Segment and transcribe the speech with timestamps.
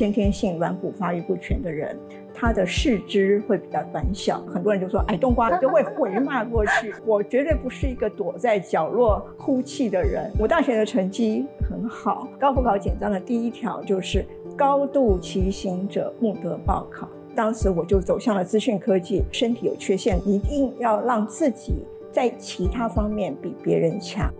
[0.00, 1.94] 先天性软骨发育不全的人，
[2.32, 4.40] 他的四肢会比较短小。
[4.46, 6.94] 很多人就说矮冬瓜就会回骂过去。
[7.04, 10.30] 我绝对不是一个躲在角落哭泣的人。
[10.38, 14.24] 我大学的成绩很好，高复考简章的第一条就是
[14.56, 17.06] 高度骑行者不得报考。
[17.36, 19.22] 当时我就走向了资讯科技。
[19.30, 21.74] 身体有缺陷，一定要让自己
[22.10, 24.32] 在其他方面比别人强。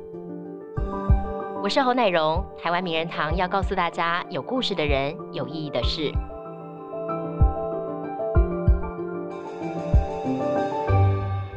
[1.63, 6.11] 我是侯乃荣，台湾名人堂要告诉大家有故事的人，有意义的事。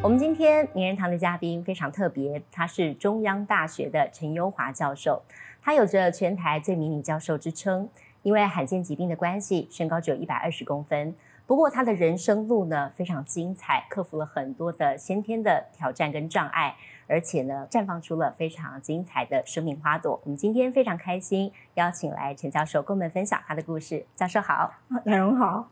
[0.01, 5.21] 我们今天名人堂的嘉宾非常特别，他是中央大学的陈优华教授，
[5.61, 7.87] 他有着全台最迷你教授之称，
[8.23, 11.15] 因为罕见疾病的关系，身高只有一百二十公分。
[11.47, 16.75] 不过他的人生路呢非常精彩，克服了很多的先天的挑战跟障碍。
[17.13, 20.19] 而且呢，绽放出了非常精彩的生命花朵。
[20.23, 24.03] 我们今天非常开心，邀请来陈教授跟我们分享他的故事。
[24.15, 25.69] 教授好，奶荣好，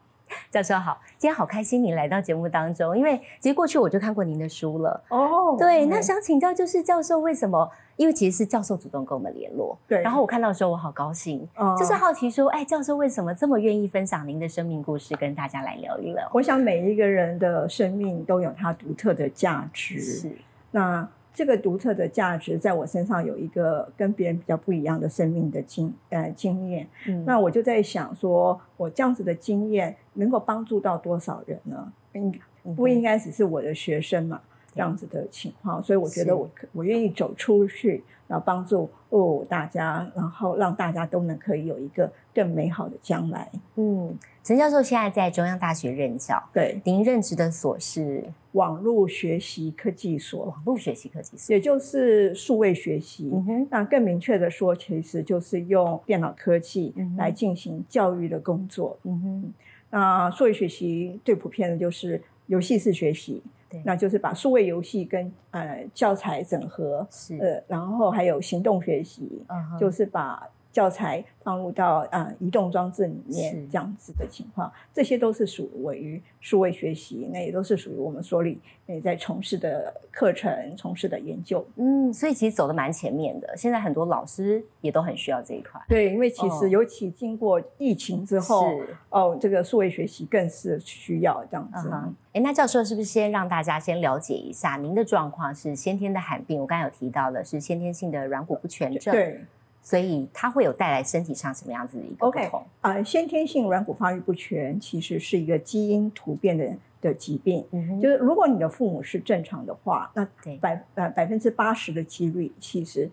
[0.51, 5.03] 教授好，今天好开心你来到节目当中，因为其实过去我就看过您的书了。
[5.09, 7.71] 哦，对，那想请教就是教授为什么？
[7.95, 9.99] 因为其实是教授主动跟我们联络，对。
[10.03, 16.29] 然后我看到的时候我好高兴，就是好奇说，哎，教授为什么这么愿意分享您的生命故事，跟大家来聊一聊？
[16.33, 20.31] 我想每一个人的生命都有它独特的价值，是
[20.69, 21.09] 那。
[21.33, 26.87] 这个独特的价值在我身上有一个跟别人比较不一样的生命的经呃经验，
[27.25, 31.91] 那我就在想说，我这样子的经验能够帮助到多少人呢？
[32.13, 32.39] 应
[32.75, 34.41] 不应该只是我的学生嘛？
[34.73, 43.51] 这样子的情况，所以我觉得我我愿意走出去，然后帮助哦大家，然后让大家都能可以有一个更美好的将来。
[43.75, 53.29] 嗯，陈教授现在在中央大学任教，对，您任职的所是网络学习科技所，网络学习科技所，也就是数位学习。
[53.69, 58.97] 那更明确的说，其实就是用电脑科技来进行教育的工作。
[59.03, 59.53] 嗯哼，
[59.89, 63.43] 那数位学习最普遍的就是游戏式学习。
[63.83, 69.43] 那就是把数位游戏跟呃教材整合，是呃，然后还有行动学习，
[69.79, 70.47] 就是把。
[70.71, 81.65] 教材放入到啊移动装置里面这样子的情况，这些都是属于数位学习，那也都是属于我们所里也在从事的课程、从事的研究。
[81.75, 83.53] 嗯，所以其实走的蛮前面的。
[83.57, 85.81] 现在很多老师也都很需要这一块。
[85.89, 88.71] 对，因为其实尤其经过疫情之后，
[89.09, 91.89] 哦，这个数位学习更是需要这样子。
[92.33, 96.61] 哎，那教授是不是先让大家先了解一下您的状况是先天的罕病？
[96.61, 99.13] 我刚才有提到的是先天性的软骨不全症。
[99.13, 99.41] 对。
[99.81, 102.63] 所以它会有带来身体上什么样子的一个不同？
[102.81, 106.71] 啊，先天性软骨发育不全其实是一个基因突变的
[107.01, 107.65] 的疾病。
[107.71, 110.27] 嗯就是如果你的父母是正常的话，那
[110.59, 113.09] 百呃百分之八十的几率其实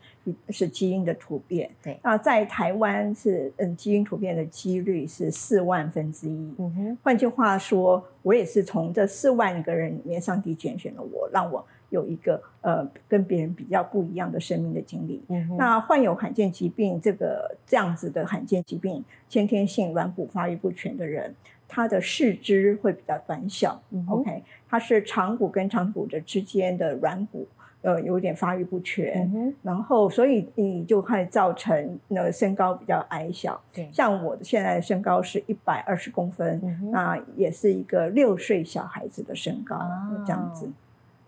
[0.51, 1.71] 是基因的突变。
[1.83, 1.99] 对。
[2.03, 6.55] 那在台湾是嗯基因突变的几率是四万分之一。
[6.59, 6.99] 嗯哼。
[7.03, 11.65] 换句话说，我也是从这四万个人里面，上帝拣选了我，让我。
[11.91, 15.23] 有一个呃跟别人比较不一样的生命的经历。
[15.57, 21.35] 那患有罕见疾病这个这样子的罕见疾病，先天性软骨发育不全的人，
[21.67, 23.81] 他的四肢会比较短小。
[24.09, 27.47] OK，他是长骨跟长骨的之间的软骨
[27.81, 33.59] 呃有点发育不全，然后所以你就会造成那身高比较矮小。
[33.73, 36.61] 对，像我的现在的身高是一百二十公分，
[36.91, 39.81] 那也是一个六岁小孩子的身高
[40.27, 40.69] 这样子。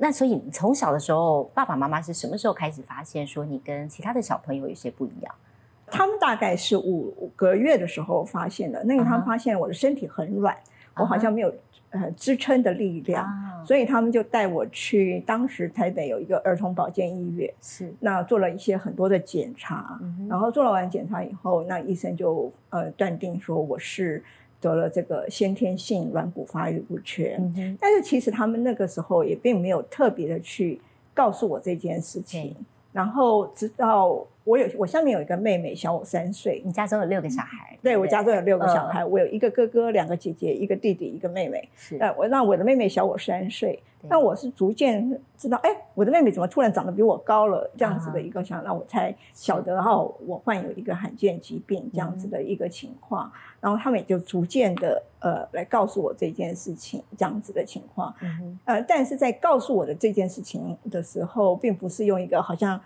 [0.02, 5.34] 那所以你从小的时候，爸爸妈妈是什么时候开始发现说你跟其他的小朋友有些不一样？
[5.88, 8.82] 他们大概是五个月的时候发现的。
[8.84, 10.56] 那个他们发现我的身体很软，
[10.96, 11.52] 我好像没有
[11.90, 13.28] 呃支撑的力量，
[13.66, 20.00] 所以他们就带我去当时台北有一个儿童保健医院，是那做了一些很多的检查，
[20.30, 24.24] 然后做了完检查以后，那医生就呃断定说我是。
[24.60, 30.80] 得了这个先天性软骨发育不全，但是其实他们那个时候也并没有特别的去
[31.14, 32.54] 告诉我这件事情，
[32.92, 34.26] 然后直到。
[34.50, 36.60] 我有，我下面有一个妹妹，小我三岁。
[36.64, 37.78] 你家中有六个小孩？
[37.80, 39.04] 对，我家中有六个小孩。
[39.04, 41.68] 我有一个哥哥，两个姐姐，一个弟弟，一个妹妹。
[41.76, 41.96] 是。
[41.98, 43.80] 那我那我的妹妹小我三岁。
[44.08, 47.70] 那我是逐渐知道，哎，我的妹妹怎么突然长得比我高了？
[47.76, 53.30] 这样子的一个想，那我才晓得哦，我患有一个罕见疾病这样子的一个情况。
[53.60, 58.12] 然后他们也就逐渐的呃来告诉我这件事情，这样子的情况。
[58.22, 62.80] 嗯呃，但是在告诉我的这件事情的时候，并不是用一个好像。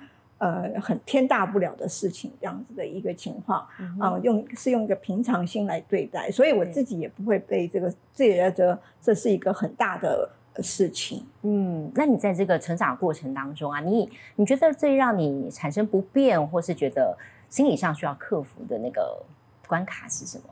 [0.44, 3.66] 呃，很天大不了的事情，这样子的一个情况，
[3.98, 11.24] 啊，用是用一个平常心来对待，所以我自己也不会被这个觉得这是一个很大的事情。
[11.44, 14.06] 嗯，那你在这个成长过程当中啊，你
[14.36, 17.16] 你觉得最让你产生不便，或是觉得
[17.48, 19.22] 心理上需要克服的那个
[19.66, 20.44] 关卡是什么？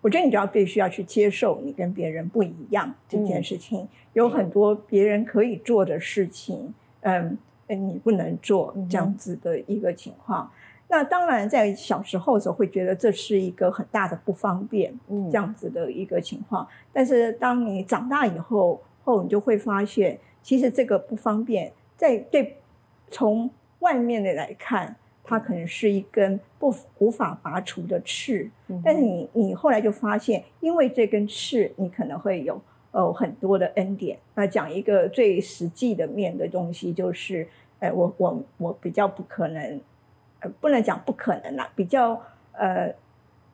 [0.00, 7.38] 我觉得你就要必须要去接受你跟别人不一样这件事情，有很多别人可以做的事情，嗯，
[7.74, 10.50] 你不能做这样子的一个情况。
[10.88, 14.92] 那当然，在小时候的时候会觉得这是一个很大的不方便，
[15.30, 16.66] 这样子的一个情况。
[16.92, 22.56] 但是当你长大以后，后你就会发现，其实这个不方便，在对
[23.10, 23.50] 从
[23.80, 24.96] 外面的来看。
[25.30, 28.48] 它可能是一根不无法拔除的刺，
[28.82, 32.58] 但是你你后来就发现，因为这根刺，你可能会有
[32.90, 34.18] 呃很多的恩典。
[34.34, 37.46] 那讲一个最实际的面的东西，就是，
[37.78, 39.80] 呃，我我我比较不可能，
[40.40, 42.20] 呃，不能讲不可能啦，比较
[42.52, 42.94] 呃，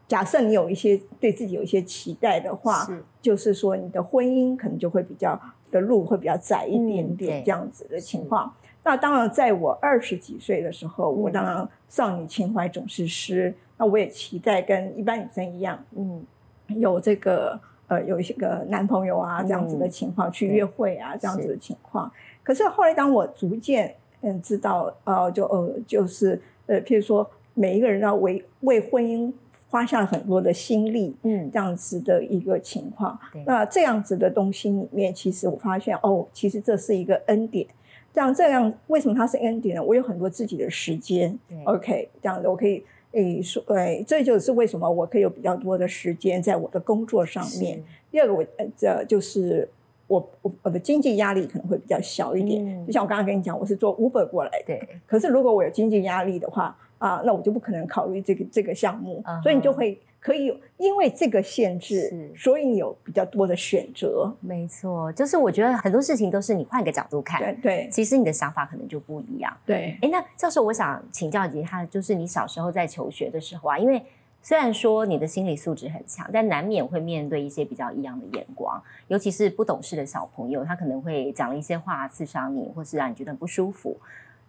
[0.07, 2.87] 假设你有一些对自己有一些期待的话，
[3.21, 5.41] 就是说你的婚姻可能就会比较
[5.71, 8.55] 的路会比较窄一点点这样子的情况。
[8.87, 13.55] 那当然，在我二十几岁的时候，我当然少女情怀总是诗。
[13.77, 16.25] 那我也期待跟一般女生一样，嗯，
[16.69, 17.59] 有这个
[17.95, 22.11] 呃，有一些个男朋友啊这样子的情况，去约会啊这样子的情况。
[22.43, 29.33] 可是后来，当我逐渐嗯知道，呃，就呃就是呃，譬如说，每一个人要为为婚姻
[29.71, 33.19] 花下了很多的心力，嗯，这样子的一个情况。
[33.47, 37.67] 那这样子的东西里面，其实我发现，哦，其实这是一个恩典。
[38.13, 39.83] 这样这样，为什么它是 ending 呢？
[39.83, 47.83] 我有很多自己的时间，OK，这样子我可以诶说，诶，这就是为什么我可以有比较多的时间在我的工作上面。
[48.11, 48.45] 第二个，我
[48.77, 49.69] 这就是
[50.07, 52.87] 我我我的经济压力可能会比较小一点。
[52.87, 54.89] 就像我刚刚跟你讲，我是做 Uber 过来的，对。
[55.07, 56.77] 可是如果我有经济压力的话，
[57.07, 60.01] 啊，那我就不可能考虑这个这个项目，所以你就会。
[60.25, 60.47] 可以，
[60.79, 64.35] 因为这个限制，所以你有比较多的选择。
[64.41, 69.55] 没错，就是我觉得很多事情都是你换个角度看，对，其实你的想法可能就不一样。
[69.67, 74.03] 对，哎，那教授，我想请教一下，就是你小时候在求学的时候啊，因为
[74.41, 83.95] 虽然说你的心理素质很强，但难免会面对一些比较异样的眼光，尤其是不懂事的小朋友，他可能会讲了一些话刺伤你，或是让你觉得不舒服。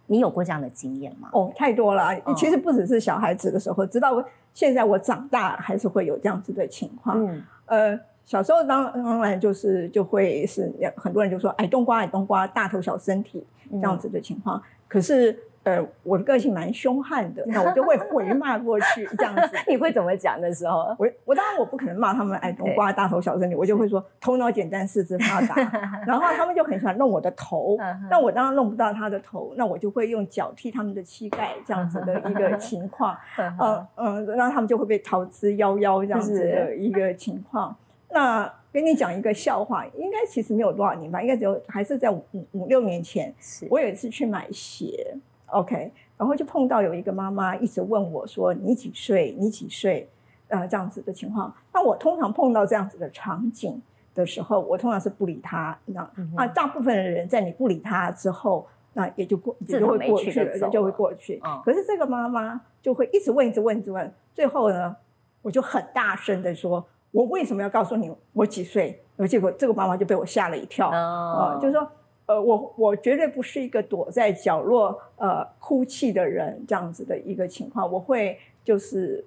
[0.06, 1.28] 你有过这样的经验吗？
[1.32, 2.10] 哦，太多了。
[2.36, 4.24] 其实不只是小孩子的时候，直到
[4.54, 7.24] 现在我长大还是会有这样子的情况。
[7.24, 15.38] 嗯，呃，小时候当当然就是就会是很多人就说矮冬瓜矮冬瓜大头小身体这样子的情况，可是。
[15.66, 19.56] 呃，我的个性蛮凶悍的，那我就会回 骂过去这样子。
[19.66, 20.94] 你会怎么讲的时候？
[20.96, 25.56] 我我当然我不可能骂他们哎冬瓜大头小身体，我就会说头脑简单四肢发达。
[26.06, 27.76] 然后他们就很喜欢弄我的头，
[28.08, 33.18] 那我当然弄不到他的头，那我就会用脚踢他们的膝盖这样子的一个 情况。
[33.36, 37.74] 嗯嗯，然后他们就会被逃之夭夭这样子的一个情况。
[38.10, 43.34] 那跟你讲一个笑话，应该其实没有多少年吧，应该只有还是在五五六年前，
[43.68, 45.16] 我有一次去买鞋。
[45.56, 49.34] OK，然后就碰到有一个妈妈一直问我说：“你几岁？
[49.38, 50.08] 你几岁？”
[50.48, 51.52] 呃，这样子的情况。
[51.72, 53.82] 那我通常碰到这样子的场景
[54.14, 55.76] 的时候，我通常是不理他。
[55.86, 61.42] 那啊，大部分的人在你不理他之后，那也就过，也就会过去了，就会过去。
[61.64, 64.12] 可是这个妈妈就会一直问，一直问，一直问。
[64.34, 64.94] 最后呢，
[65.42, 70.90] 我就很大声的说：“我为什么要告诉你我几岁？”结果这个妈妈就被我吓了一跳。
[70.90, 71.90] 啊，就是说。
[72.26, 79.24] 呃，我我绝对不是一个躲在角落呃哭泣的人，这样子的一个情况，我会就是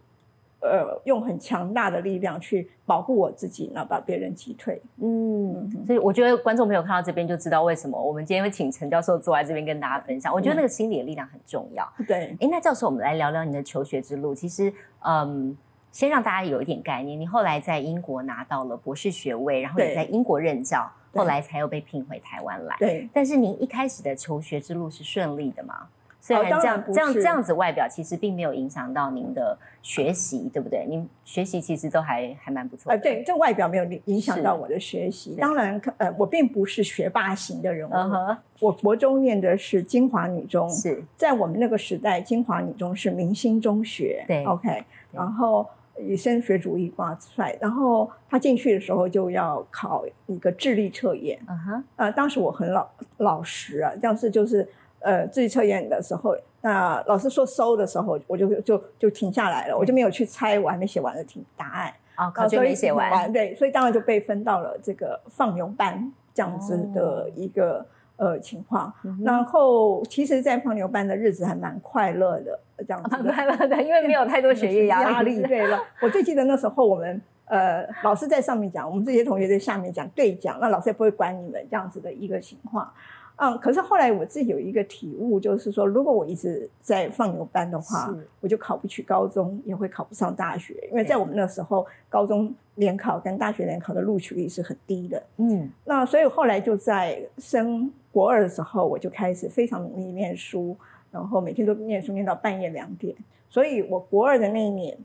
[0.59, 4.81] 呃用很强大的力量去保护我自己，然后把别人击退。
[4.97, 10.33] 嗯，所以我觉得观众朋友看到这边就知道为什么我们今天会请陈教授坐在这边跟大家分享。
[10.33, 11.89] 我觉得那个心理的力量很重要。
[12.05, 14.35] 对，哎，那教授，我们来聊聊你的求学之路。
[14.35, 14.73] 其实，
[15.05, 15.57] 嗯，
[15.93, 20.91] 先让大家有一点概念，你后来在英国拿到了博士学位，然后也在英国任教。
[21.13, 22.75] 后来才又被聘回台湾来。
[22.79, 25.87] 对，但是您一开始的求学之路是顺利的吗？
[26.21, 30.85] 虽然这样这样这样子外表其实并没有影响到您的学习，对不对？
[30.85, 32.91] 您学习其实都还还蛮不错。
[32.91, 35.35] 呃，对，这外表没有影响到我的学习。
[35.39, 37.93] 当然，呃，我并不是学霸型的人物。
[38.59, 44.25] 我国中念的是金华女中，是在我们那个时代，金华女中是明星中学。
[44.27, 45.65] 对，OK，然后。
[45.99, 51.39] 以升学主义挂帅，然后他进去的时候就要考一个智力测验。
[51.45, 54.67] 啊哈，呃，当时我很老老实啊，但是就是
[54.99, 61.93] 呃智力测验的时候，那老师说收的时候，我就就就停下来了，我就没有去猜，我还没写完的题答案。
[62.15, 67.85] 啊，考卷没写完，对，所以当然就被分到了这个放牛班这样子的一个。
[68.19, 73.09] 呃，情况，然后其实，在放牛班的日子还蛮快乐的，这样子。
[73.23, 75.41] 快乐的，因为没有太多学业压力。
[75.43, 82.91] 对了，我最记得那时候，我们呃，老师在上面讲，我们这些同学在下面讲对讲，那老师也不会管你们这样子的一个情况。
[83.41, 90.75] 嗯，可是后来我自己有一个体悟，就是说，如果我一直在放牛班的话，我就考不去高中，也会考不上大学。
[90.91, 95.23] 因为在我们那时候，高中联考跟大学联考的录取率是很低的。
[95.37, 100.75] 嗯，那所以后来就在升国二的时候，我就开始非常努力念书，
[101.09, 103.15] 然后每天都念书念到半夜两点。
[103.49, 104.97] 所以我国二的那一年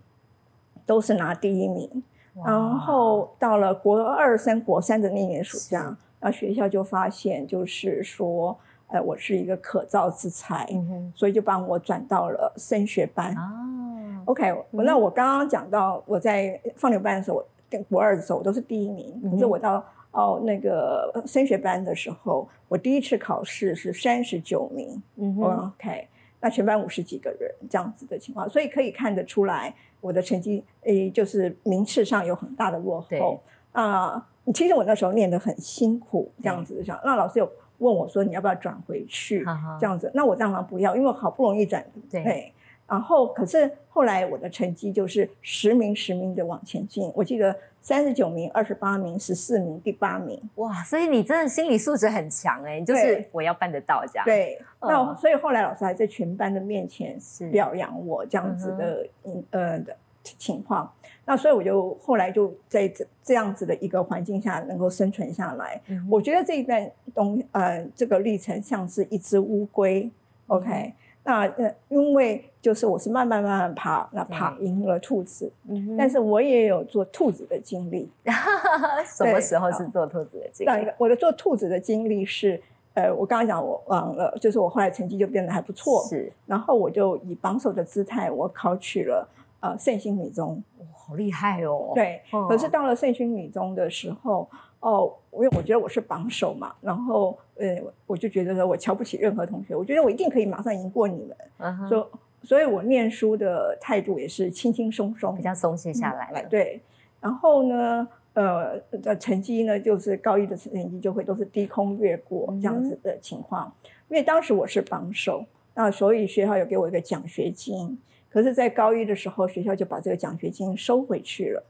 [0.84, 2.02] 都是拿第一名，
[2.44, 5.96] 然后到了国二升国三的那年暑假。
[6.24, 10.66] 那学校就发现，就是说，呃，我是一个可造之才，
[11.14, 13.36] 所以就帮我转到了升学班。
[13.36, 25.02] 哦，OK，那我刚刚讲到我在放牛班的时候，跟国二的时候我都是第一名，可是我到哦那个升学班的时候，我第一次考试是三十九名。
[25.16, 26.08] 嗯 OK，
[26.40, 34.26] 那全班五十几个人这样子的情况，所以可以看得出来我的成绩，诶，就是名次上有很大的落后啊。
[34.52, 37.00] 其实我那时候念得很辛苦，这样子想。
[37.02, 39.42] 那老师有问我说：“你要不要转回去？”
[39.80, 42.52] 这样子，那我当然不要，因为好不容易转对。
[42.86, 47.10] 然后，可是后来我的成绩就是十名十名的往前进。
[47.14, 50.38] 我记得三十九名、二十八名、十四名、第八名。
[50.56, 50.82] 哇！
[50.84, 54.24] 所以你真的心理素质很强哎，就是我要办得到这样。
[54.26, 54.60] 对。
[54.82, 57.18] 那所以后来老师还在全班的面前
[57.50, 59.96] 表扬我这样子的，嗯呃的。
[60.38, 60.90] 情况，
[61.26, 65.80] 那所以我就后来就在这这样子的一个环境下能够生存下来。
[66.10, 70.10] 我觉得这一段东呃这个历程像是一只乌龟
[70.48, 70.92] ，OK？
[71.22, 75.50] 那呃因为就是我是慢慢慢慢爬，那爬赢了兔子，
[75.96, 78.10] 但是我也有做兔子的经历。
[79.16, 80.92] 什么时候是做兔子的经历？
[80.98, 82.60] 我的做兔子的经历是，
[82.92, 89.26] 呃，我刚刚讲我忘了，就是我后来成绩就变得还不错，是，然后我就以榜首的姿态，我考取了。
[89.60, 90.62] 呃，圣心女中，
[91.06, 91.92] 好厉害哦！
[91.94, 94.48] 对，可是到了圣心女中的时候，
[94.80, 101.26] 哦，因为我觉得我是榜首嘛，然后呃，我就觉得说我瞧不起任何同学，我觉得我一定可以马上赢过你
[101.58, 102.10] 们，所
[102.42, 106.42] 所以，我念书的态度也是轻轻松松，比较松懈下来了。
[106.48, 106.80] 对，
[107.20, 113.72] 然后呢，呃，的成绩呢，就是高一的成绩就会都是低空越过这样子的情况，
[114.08, 115.44] 因为当时我是榜首，
[115.74, 117.98] 那所以学校有给我一个奖学金。
[118.34, 121.64] 可是，在高一的时候，学校就把这个奖学金收回去了。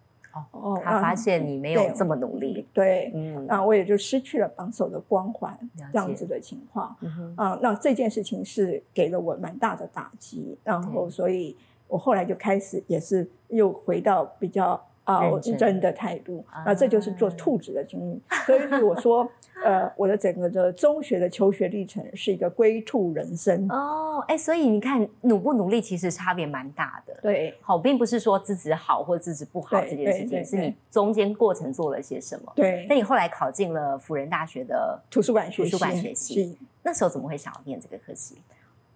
[0.51, 5.55] 哦，他发现你没有这么努力，对，嗯，那我也就失去了榜首的光环，
[5.93, 6.97] 这样子的情况。
[7.03, 11.55] 嗯啊，那这件事情是给了我蛮大的打击，然后，所以
[11.87, 14.83] 我后来就开始也是又回到比较。
[15.05, 18.23] 啊，真的态度，那这就是做兔子的经历。
[18.47, 19.29] 所以我说，
[19.63, 23.69] 呃，我的整个的中学的求学历程是一个龟兔人生。
[23.69, 27.15] 哦，哎，所以你看，努不努力其实差别蛮大的。
[27.21, 32.51] 对，好，并不是说资质好或资质不好这件事情，是你中间过程做了些什么。
[32.57, 38.39] 对，那你后来考进了辅仁大学的图书馆学图书馆学系，那时候怎么会想要念这个科系？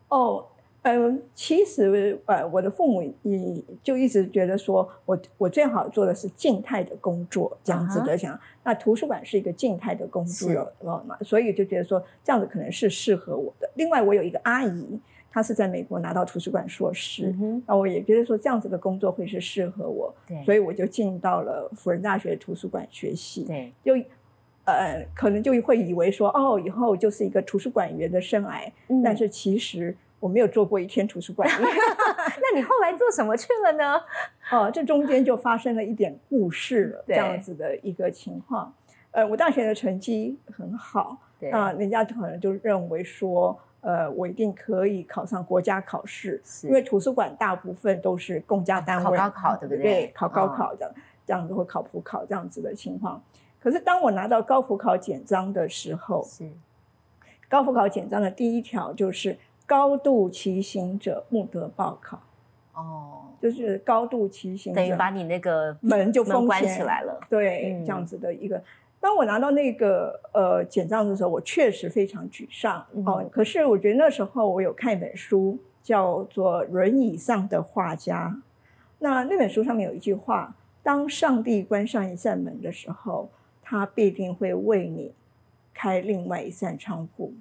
[0.09, 0.47] 哦。
[0.83, 8.39] 嗯，其实呃，我的父母也就一直觉得说，我我最好做的是静态的工作，这样子的想。
[8.65, 10.49] 那图书馆是一个静态的工作
[11.05, 13.69] 嘛，所以就觉得说这样子可能是适合我的。
[13.75, 14.99] 另外，我有一个阿姨，
[15.31, 17.35] 她是在美国拿到图书馆硕士，
[17.67, 23.43] 那我也觉得说这样子的工作会是适合我，所以我就进到了辅仁大学图书馆学系。
[23.43, 23.93] 对，就
[24.65, 28.71] 呃，可能就会以为说，哦，以后就是一个图书馆员的生涯，
[29.05, 29.95] 但是其实。
[30.21, 34.01] 我没有做过一天图书馆， 那你后来做什么去了呢？
[34.51, 38.73] 哦，这中间就发生了一点故事了，这样子的一个情况。
[39.13, 41.17] 呃，我大学的成绩很好，
[41.53, 50.13] 那人家可能就认为说，呃，我一定可以考上国家考试，因为图书馆大部分都是公家单位，考高考对不对？
[50.15, 50.95] 考高考的
[51.27, 53.23] 这样子或考普考这样子的情况。
[53.61, 56.49] 可是当我拿到高普考简章的时候，是
[57.49, 59.37] 高普考简章的第一条就是。
[59.69, 62.19] 高度骑行者不得报考，
[62.73, 67.21] 哦，就是高度骑行等于把你那个门就封关起来了。
[67.29, 68.61] 对，这样子的一个。
[68.99, 73.23] 当我拿到那个呃简章的时候，我确实非常沮丧哦。
[73.31, 78.35] 可是我觉得那时候我有看一本书，叫做《轮椅上的画家》。
[78.99, 83.29] 那那本书上面有一句话：当上帝关上一扇门的时候，
[83.63, 85.13] 他必定会为你
[85.75, 87.35] 开另外一扇窗户。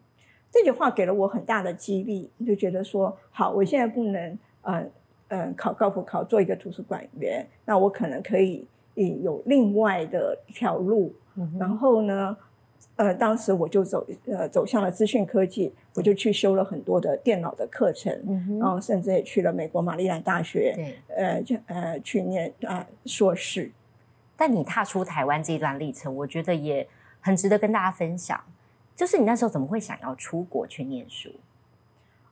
[0.51, 4.91] 这句话给了我很大的激励，就觉得说好，我现在不能，嗯
[5.27, 11.13] 嗯，考高普考做一个图书馆员，那我可能可以有另外的一条路。
[11.59, 12.35] 然后呢，
[12.95, 18.11] 呃，当时我就走呃走向了资讯科技，我就去修了很多的电脑的课程，
[18.59, 23.69] 然后甚至也去了美国玛丽兰大学，呃，就呃去念啊硕士。
[24.35, 26.87] 但你踏出台湾这段历程，我觉得也
[27.19, 28.39] 很值得跟大家分享。
[28.97, 31.29] 就是你那时候怎么会想要出国去念书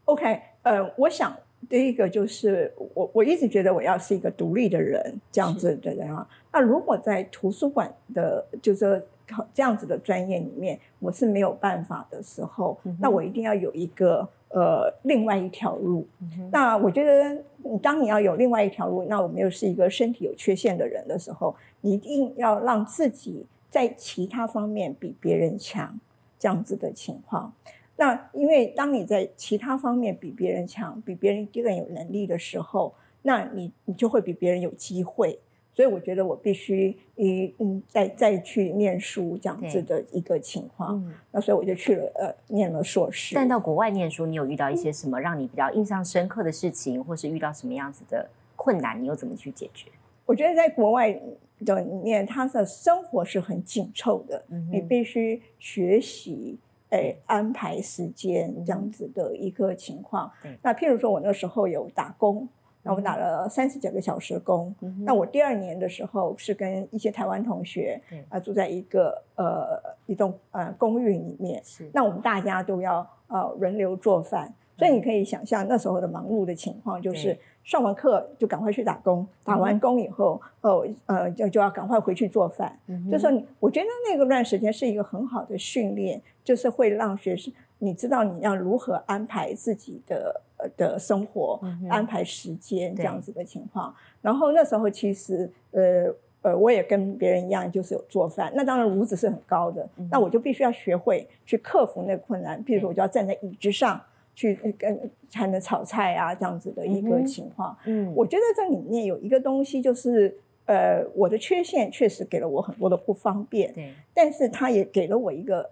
[0.06, 1.34] ？OK，呃，我想
[1.70, 6.28] 第一个就是我我一直觉得我要是一个独立的人，这样子的人啊。
[6.52, 9.06] 那如果在图书馆的，就是
[9.54, 16.08] 这样子的专业里面，我是没有办法的时候，那我一定要有一个呃另外一条路。
[16.52, 17.44] 那我觉得，
[17.80, 26.00] 当你要有另外一条路，那我们又是一个身体有缺陷的人的时候，你一定要让自己在其他方面比别人强。
[26.38, 27.54] 这样子的情况，
[27.96, 35.40] 那因为当你在其他方面比别人强，比别人更有能力的时候，那你你就会比别人有机会。
[35.74, 41.04] 所以我觉得我必须嗯嗯再再去念书这样子的一个情况。
[41.32, 43.36] 那所以我就去了呃念了硕士。
[43.36, 48.26] 但到国外念书，你有遇到一些什么让你比较印象深刻的事情，或是遇到什么样子的
[48.56, 49.90] 困难，你又怎么去解决？
[50.26, 51.20] 我觉得在国外
[51.64, 56.58] 的里面，他的生活是很紧凑的，你必须学习，
[56.90, 60.32] 哎，安排时间这样子的一个情况。
[60.62, 62.48] 那譬如说，我那时候有打工，
[62.86, 64.74] 那我打了三十九个小时工。
[65.04, 68.00] 那我第二年的时候是跟一些台湾同学
[68.30, 71.62] 啊住在一个呃一栋呃公寓里面，
[71.92, 74.54] 那我们大家都要呃轮流做饭。
[74.78, 82.78] 所以你可以想象那时候的忙碌的情况，就是上完课就赶快去打工，打完工以后，哦，呃，就就要赶快回去做饭。
[82.88, 90.42] 嗯就说你，我觉得那个段时间是一个很好的训练，就是会让学生你知道你要如何安排自己的
[90.78, 91.60] 的生活，
[91.90, 93.94] 安排时间这样子的情况。
[94.22, 98.52] 然后那时候其实，呃呃，我也跟别人一样，就是有做饭。
[98.56, 102.64] 那当然炉子是很高的，那我就必须要学会去克服那个困难。
[102.64, 104.02] 譬如说，我就要站在椅子上。
[104.38, 107.74] 去跟才能炒菜啊，这样子的一个情况。
[107.86, 113.72] 嗯，我觉得这里面有一个东西，就是呃，我的缺陷确实给了我很多的不方便。
[113.72, 115.70] 对，但是它也给了我一个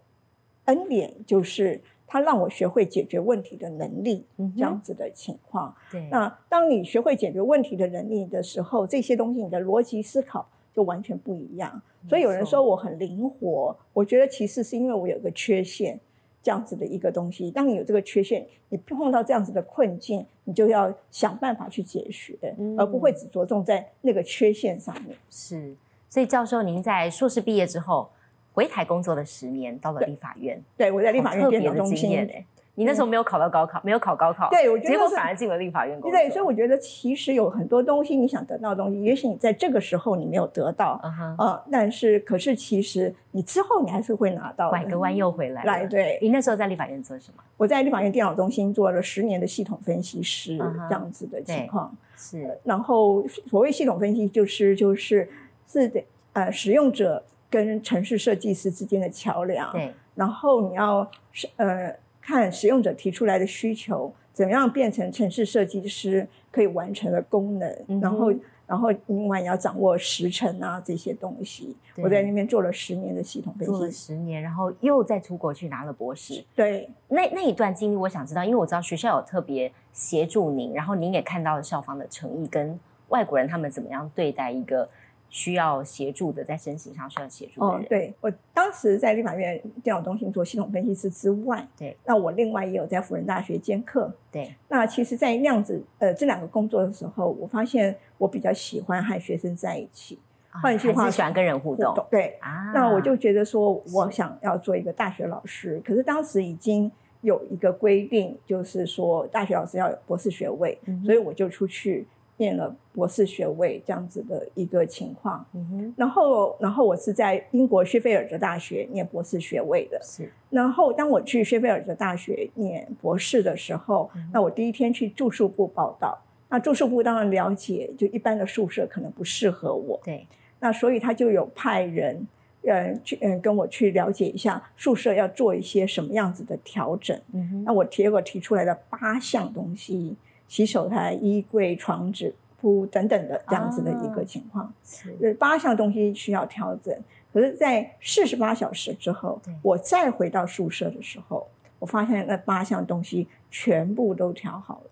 [0.63, 4.25] 恩典，就是它让我学会解决问题的能力。
[4.37, 5.75] 这样子的情况。
[5.91, 11.81] 对，那当你学会解决问题的能力的时候，这些东西你的逻辑思考就完全不一样。
[12.09, 15.99] 所以有人说我很灵活，我觉得其实是因为我有个缺陷。
[16.45, 22.35] 这样子的一个东西，当你有这个缺陷，你碰到这样子的困境，你就要想办法去解决，
[22.77, 25.15] 而不会只着重在那个缺陷上面。
[25.29, 25.73] 是，
[26.09, 28.09] 所以教授，您在硕士毕业之后
[28.53, 32.27] 回台工作了十年，到了立法院，对我在立法院电脑中心。
[32.75, 36.19] 你那时候没有考到高考，没有考高考，对，我觉得结果反而进了立法院工作。
[36.19, 40.99] 对，所以我觉得其实有很多东西你想得到的东西，也许你在这个时候你没有得到，
[41.37, 44.71] 呃，但是可是其实你之后你还是会拿到。
[44.71, 45.63] 拐个弯又回来。
[45.65, 46.17] 来，对。
[46.19, 47.43] 你那时候在立法院做什么？
[47.57, 50.57] 我在立法院电脑中心做了十年的系统分析师，
[50.89, 51.95] 这样子的情况。
[52.17, 52.57] 是。
[52.63, 55.29] 然后所谓系统分析，就是就是
[55.67, 59.71] 是的，呃，使用者跟城市设计师之间的桥梁。
[59.71, 59.93] 对。
[60.15, 61.95] 然后你要是呃。
[62.25, 67.69] 看使用者提出来的需求，怎么样变成城市设计师可以完成的功能，
[68.01, 68.33] 然后，
[68.65, 71.75] 然后另外要掌握时程啊这些东西。
[71.97, 76.41] 我在那边做了十年的系统分析，做了十年，然后又再出国去拿了博士。
[76.55, 84.87] 对，那那一段经历，我想知道，因为我知道学校有特别协助您，然后您也看到了校方的诚意跟外国人他们怎么样对待一个。
[85.33, 87.87] 需要协助的，在申请上需要协助的人。
[87.89, 94.13] 对我当时在立法院电脑中心做系统分析师之外，对，那我另外也有在辅仁大学兼课。
[94.31, 100.19] 对，那其实，在那样子呃这两个工作的时候，我发现我比较喜欢和学生在一起。
[100.61, 101.95] 换句话喜欢跟人互动。
[102.11, 105.81] 对啊，那我就觉得说，我想要做一个大学老师。
[105.83, 106.91] 可是当时已经
[107.21, 112.07] 有一个规定，就是说大学老师要有博士学位，所以我就出去。
[112.37, 120.31] 念了博士学位这样子的一个情况，嗯哼，然后，然后我是在英国薛菲尔德大学念博士学位的，是。
[120.49, 126.17] 然后当我去薛菲尔德大学念博士的时候，那我第一天去住宿部报道，
[126.49, 130.25] 那住宿部当然了解，就一般的宿舍可能不适合我，对。
[130.59, 132.27] 那所以他就有派人，
[132.63, 137.63] 嗯，去嗯跟我去了解一下宿舍要做一些什么样子的调整，嗯哼。
[137.63, 140.15] 那我结果提出来的八项东西。
[140.47, 146.95] 洗手台、衣柜、床、纸铺等等的这样子的一个情况，是八项东西需要调整。
[147.33, 151.47] 可是，在四十八小时之后，我再回到宿舍的时候，
[151.79, 154.91] 我发现那八项东西全部都调好了。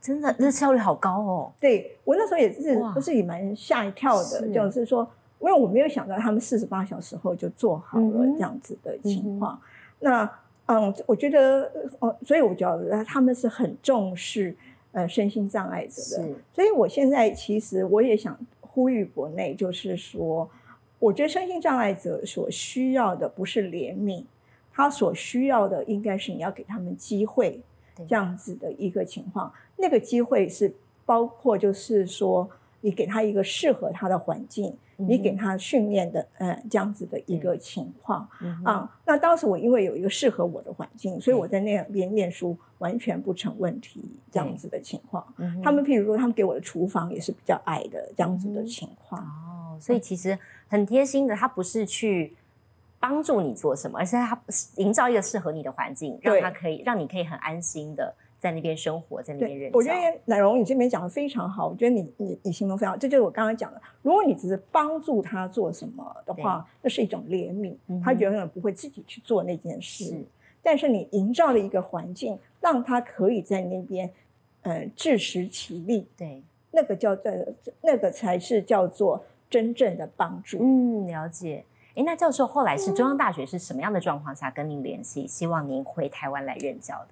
[0.00, 1.52] 真的，那效率好高哦！
[1.58, 5.08] 对我那时候也是，不是也蛮吓一跳的，就是说，
[5.40, 9.58] 因为我没有想到他们四十八小时后就做好了这样子的情况。
[9.98, 10.30] 那
[10.66, 14.54] 嗯，我觉得哦，所以我觉得他们是很重视。
[14.92, 20.48] 呃，身心障碍者的，所以我现在其实我也想呼吁国内，就是说，
[20.98, 24.24] 我觉得身心障碍者所需要的不是怜悯，
[24.72, 27.60] 他所需要的应该是你要给他们机会，
[28.08, 29.52] 这样子的一个情况。
[29.76, 30.74] 那个机会是
[31.04, 32.48] 包括就是说，
[32.80, 34.76] 你给他一个适合他的环境。
[35.00, 38.28] 你给他训练的，嗯，这样子的一个情况
[38.64, 38.98] 啊。
[39.06, 44.10] 那当时我因为有一个适合我的环境，所以我在那边念书完全不成问题。
[44.32, 45.24] 这样子的情况，
[45.62, 49.22] 他们譬如说，他们给我的厨房也是比较矮的这样子的情况。
[49.22, 50.36] 哦，所以其实
[50.66, 52.34] 很贴心的，他不是去
[52.98, 54.36] 帮助你做什么，而是他
[54.78, 58.12] 营造一个适合你的环境，让他可以让你可以很安心的。
[58.38, 59.70] 在那边生活，在那边认。
[59.72, 61.68] 我觉得乃荣，你这边讲的非常好。
[61.68, 63.80] 我觉得你你你形容非常好，这就是我刚刚讲的。
[64.02, 70.14] 如果你只是帮助他做什么的话，那是一种怜悯，他永远不会自己去做那件事。
[70.62, 74.10] 但是你营造了一个环境，让他可以在那边，
[74.62, 76.06] 呃，自食其力。
[76.16, 77.32] 对，那个叫做
[77.80, 80.58] 那个才是叫做真正的帮助。
[80.60, 81.64] 嗯，了解。
[81.94, 87.08] 哎，那教授后来是中央大学是什么样的状况下跟您联系，希望您回台湾来任教的？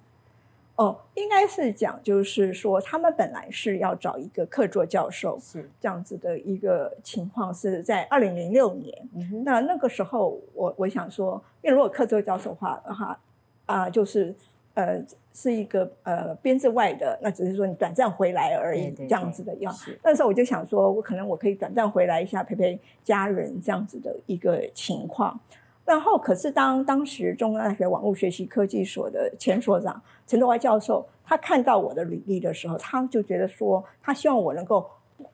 [0.77, 8.95] 哦，应该是讲，就是说，他们本来是要找一个客座教授，是这样子的一个情况，是在二零零六年。
[9.43, 13.19] 那那个时候，我我想说，因为如果客座教授的话，哈
[13.65, 14.35] 啊，就是
[14.75, 19.97] 呃，是一个呃编制外的，那只是说你短暂回来而已，这样子的样子。
[20.03, 25.39] 那时候我就想说，我可能我可以短暂回来一下，陪陪家人，这样子的一个情况。
[25.87, 34.85] 然后，可是当当时中央大学网络学习科技所的前所长陈德怀教授，他看到我的履历的时候，他就觉得说，他希望我能够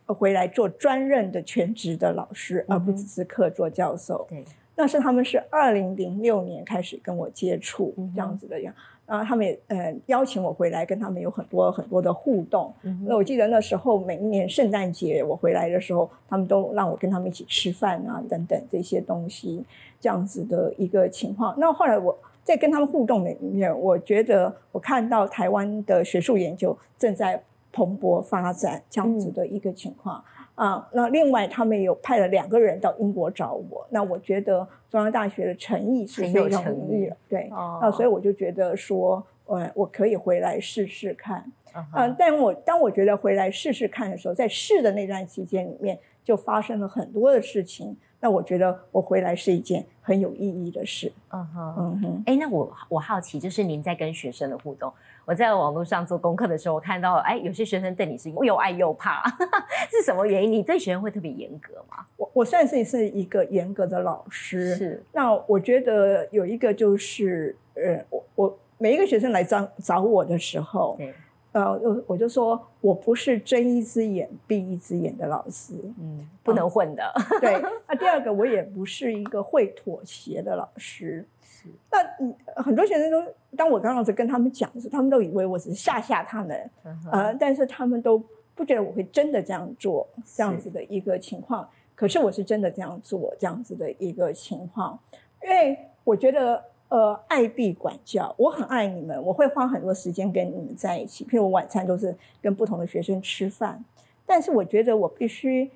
[0.06, 4.28] 回来做专任的全职的老师，而不只是客座教授。
[4.30, 8.72] 对，那是他们是二零零六年开始跟我接触这样子的样。
[9.06, 12.74] 然后他们也呃邀请我回来，跟他们有很多很多的互动。
[13.06, 19.64] 那我记得那时候每一年圣诞节我回来的时候，他们都让我跟他们一起吃饭啊等等这些东西，
[20.00, 21.54] 这样子的一个情况。
[21.58, 30.24] 那后来我在跟他们互动里面，我觉得我看到台湾的学术研究正在蓬勃发展这样子的一个情况。
[30.56, 37.50] 啊，那另外他们有派了两个人到英国找我，那我觉得中央大学的诚意是非常诚意了，对，
[37.82, 41.52] 那所以我就觉得说，呃，我可以回来试试看，
[41.94, 47.98] 嗯，但我当我觉得回来试试看的时候，在试的那段期间里面，就发生了很多的事情。
[48.20, 51.12] 那我觉得我回来是一件很有意义的事。
[51.34, 52.24] 嗯哼，嗯哼。
[52.26, 54.94] 哎，那我我好奇，就是您在跟学生的互动，
[55.26, 59.24] 我在网络上做功课的时候，我看到，哎，有些学生对你是又爱又怕，
[59.90, 60.52] 是什么原因？
[60.52, 62.06] 你对学生会特别严格吗？
[62.18, 64.76] 我我算是是一个严格的老师。
[64.76, 65.04] 是。
[65.12, 70.98] 那我觉得有一个就是，呃，我我每一个学生来找找我的时候。
[71.54, 77.14] 呃，我我就说我不是睁一只眼闭一只眼的老师，嗯，不能混的。
[77.40, 81.26] 对， 那第二个我也不是一个会妥协的老师。
[81.42, 83.24] 是，那很多学生都，
[83.56, 86.70] 当我刚刚在跟他们讲的时候，他们都以为我只是吓吓他们，
[87.12, 88.22] 呃，但是他们都
[88.56, 91.70] 不觉得我会真的这样做，这样子的一个情况。
[91.94, 95.00] 可是我是真的这样做，这样子的一个情况，
[95.44, 96.62] 因为我觉得。
[96.94, 101.26] 呃，爱必管教，我很爱你们，我会花很多时间跟你们在一起。
[101.26, 103.84] 譬如我晚餐都是跟不同的学生吃饭，
[104.28, 105.72] 但是我觉得我必须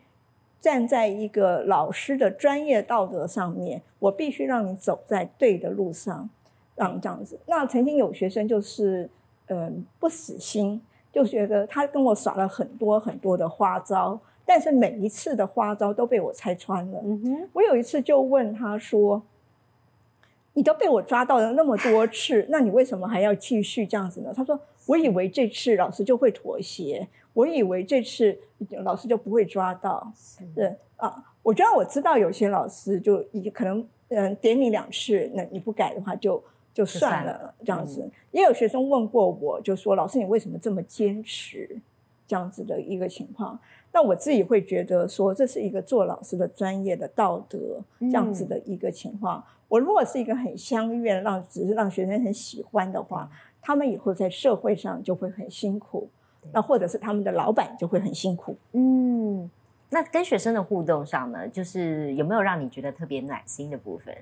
[0.62, 6.30] 站在一个老师的专业道德上面，我必须让你走在对的路上，
[6.76, 7.40] 让这样子。
[7.48, 9.10] 那曾经有学生就是，
[9.48, 10.80] 嗯，不死心，
[11.12, 17.02] 就觉得他跟我耍了很多很多的花招，但是每一次的花招都被我拆穿了。
[17.04, 19.20] 嗯哼，我有一次就问他说。
[20.58, 24.34] 你都被我抓到了那么多次，那你为什么还要继续这样子呢？
[24.36, 28.36] 他说：“我以为这次老师就会妥协，我以为这次
[28.84, 36.44] 老师就不会抓到。”是啊，我觉得我知道有些老师就已可能嗯点你两次，那你不改的话就
[36.74, 38.10] 就算了这样子。
[38.32, 41.80] 也有学生问过我，就说：“老师，你为什么这么坚持
[42.28, 43.60] 这样子的一个情况？”
[43.92, 49.44] 那我自己会觉得说，这是一个做老师的专业的道德这样子的一个情况。
[49.68, 53.30] 我如果是一个很相愿让只是让学生很喜欢的话，
[53.62, 56.08] 他们以后在社会上就会很辛苦，
[56.54, 58.56] 那或者是他们的老板就会很辛苦。
[58.72, 59.50] 嗯，
[59.90, 64.16] 那跟学生的互动上呢，就是有没有让你觉得特别暖心的部分？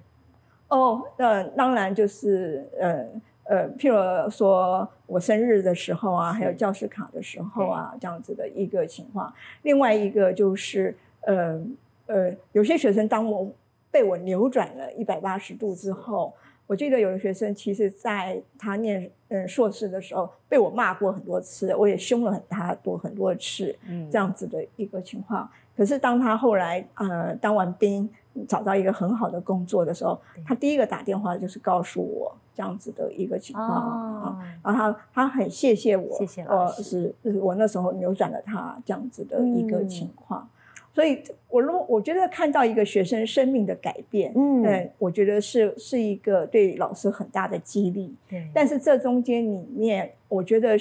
[0.69, 3.05] 哦，那当然就是呃
[3.45, 9.33] 呃，譬如说我生日的时候啊，还有教师卡的时候啊，这样子的一个情况。
[9.63, 11.59] 另外一个就是呃
[12.07, 13.49] 呃，有些学生当我。
[13.91, 16.33] 被我扭转了一百八十度之后，
[16.67, 25.49] 我记得有的学生，其实在他念嗯硕士的时候，被我骂过很多次，我也凶了很他多很多次，嗯，这样子的一个情况。
[25.77, 28.09] 可是当他后来呃当完兵，
[28.45, 40.47] 找到一个很好的工作的时候，他第一个打电话就是告诉我这样子的一个情况啊，然后他他很谢谢我，谢谢老师，是我那时候扭转了他这样子的一个情况。
[40.93, 48.15] 所以，我如果我觉得看到一个学生生命的改变，嗯，我觉得是是一个对老师很大的激励。
[48.29, 50.79] 对，但是这中间里面，我觉得，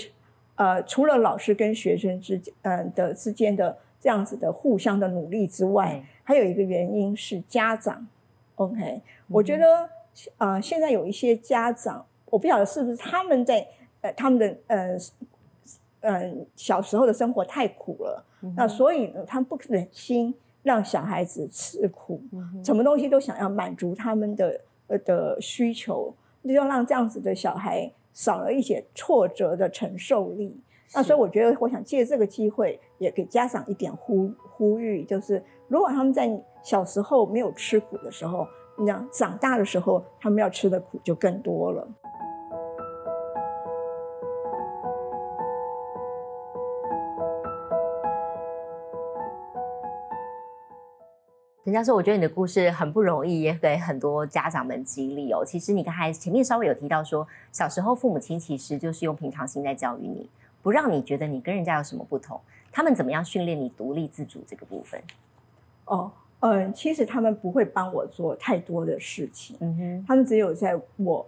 [0.55, 8.07] 呃，除了老师跟学生之间，嗯的之间的这样子的互相的努力之外，还有一个原因是家长。
[8.55, 9.91] OK，我觉得，
[10.38, 13.66] 呃，现在有一些家长，我不晓得是不是他们在，
[14.00, 14.96] 呃，他们的，呃。
[16.07, 18.22] 嗯，小时候的生活太苦了，
[18.55, 22.20] 那所以呢，他们不忍心让小孩子吃苦，
[22.62, 30.55] 什么东西都想要满足他们的呃的需求，就要让这样子的小孩少了一些挫折的承受力。
[30.92, 36.31] 那所以我觉得，我想借这个机会，也给家长一点呼呼吁，就是如果他们在
[36.62, 38.46] 小时候没有吃苦的时候，
[38.77, 41.87] 你讲长大的时候，他们要吃的苦就更多了。
[51.63, 55.45] 人家说，我觉得你的故事很不容易，也给很多家长们激励哦。
[55.45, 60.29] 其实你刚才前面稍微有提到说，小时候父母亲其实就是用平常心在教育你，
[60.63, 62.41] 不让你觉得你跟人家有什么不同。
[62.71, 65.01] 他们怎么样训练你独立自主这个部分？
[65.87, 71.27] 哦，嗯，其实他们不会帮我做太多的事情，嗯哼，他们只有在我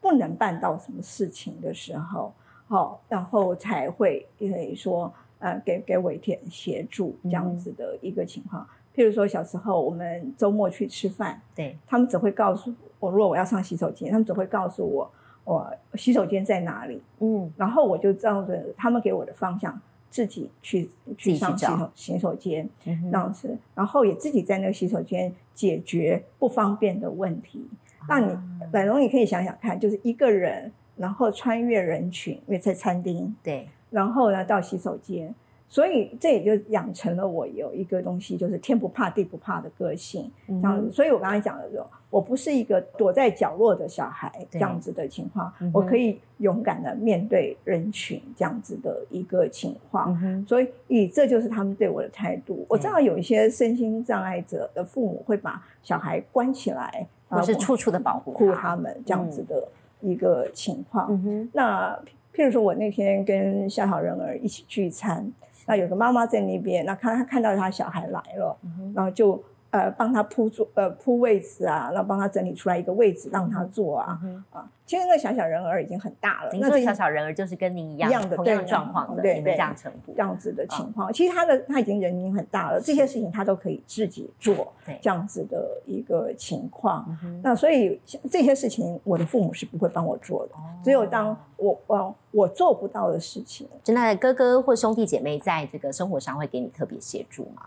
[0.00, 2.32] 不能办到什么事情的时候，
[2.68, 8.66] 好，然后才会因为说，呃，给给我一点协助这样子的一个情况。
[8.94, 15.10] 譬如说，小时候我们周末去吃饭，对他们只会告诉我，如果我要上洗手间，他们只会告诉我，
[15.44, 17.00] 我洗手间在哪里。
[17.20, 27.66] 嗯，然后我就照着他们给我的方向，自己去去上洗手洗手间，这样子，然后也自己在那个洗手间解决不方便的问题。
[28.08, 28.36] 那你
[28.72, 35.34] 本龙你可以想想看，就是一个人，然后穿越人群，因为在餐厅，对，然后呢到洗手间。
[35.70, 40.90] 所以这也就养成了我有一个东西，就是天不怕地不怕的个性，这样子。
[40.90, 50.18] 所以我刚才讲的时候，我不是一个躲在角落的小孩这样子的情况，我可以勇敢的面对人群这样子的一个情况。
[50.46, 52.64] 所以，这就是他们对我的态度。
[52.66, 59.68] 我知道有一些身心障碍者的父母会把小孩关起来，我是处处的保护他们这样子的
[60.00, 61.50] 一个情况。
[61.52, 61.94] 那
[62.34, 65.30] 譬如说，我那天跟夏小人儿一起聚餐。
[65.68, 68.58] 那有个妈妈在那边，那看她看到他小孩来了，
[68.92, 69.40] 然后就。
[69.70, 74.18] 呃，帮他铺坐，呃，铺位置啊，然后帮他整理出来一个位置让他坐啊，
[74.50, 76.50] 啊，其实那个小小人儿已经很大了。
[76.54, 81.12] 那这小小人儿就是跟您一样的同样状况的，你们这样称呼这样子的情况。
[81.12, 87.06] 其实他的他已经人已经很大了，这些事情他都可以自己做，这样子的一个情况。
[87.42, 88.00] 那所以
[88.30, 90.52] 这些事情，我的父母是不会帮我做的。
[90.82, 97.64] 只有当我我我做不到的事情，真的哥哥或兄弟姐妹在这个生活上会给你特别协助吗？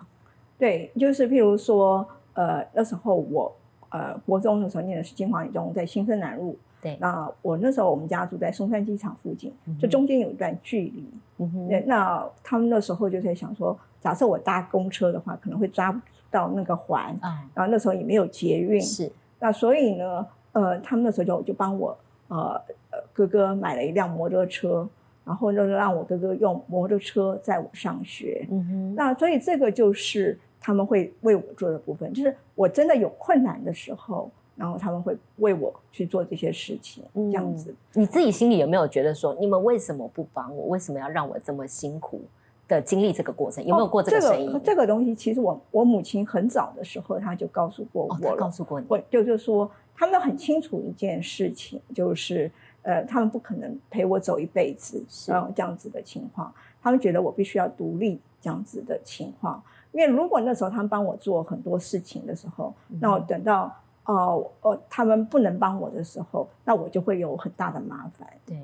[0.61, 3.51] 对，就是譬如说，呃，那时候我，
[3.89, 6.55] 呃，国中的时候念的是金华女中，在新生南路。
[6.79, 11.09] 对，那我那时候我们家住在松山机场附近，就中间有一段距离。
[11.39, 11.83] 嗯哼。
[11.87, 17.05] 那他们那时候就在想说，假设我搭公车的话，可能会抓不到那个环。
[17.21, 17.43] 啊。
[17.55, 18.79] 然后那时候也没有捷运。
[18.79, 19.11] 是。
[19.39, 21.97] 那所以呢，呃，他们那时候就就帮我，
[22.27, 24.87] 呃呃，哥哥买了一辆摩托车。
[25.23, 28.45] 然后就让我哥哥用摩托车载我上学。
[28.49, 28.95] 嗯哼。
[28.95, 37.75] 那所以这个就是他们会为我做的部分，就是我真的有困难的时候，然后他们会为我去做这些事情，这样子。
[37.93, 40.67] 你自己心里有没有觉得说，你们为什么不帮我？
[40.67, 42.21] 为什么要让我这么辛苦
[42.67, 43.65] 的经历这个过程？
[43.65, 44.61] 有没有过这个声音？
[44.63, 52.49] 这个东西其实我我母亲很早的时候，她就告诉过我了，告诉过你，就就说他们很清楚一件事情，就是。
[52.83, 59.61] 呃，他们不可能陪我走一辈子，然后这样子的情况，他们觉得我必须要独立这样子的情况。
[59.91, 63.73] 因为如果那时候他们帮我做很多事情的时候，那我等到
[64.05, 68.27] 哦哦他们不能帮我的时候，那我就会有很大的麻烦。
[68.45, 68.57] 对，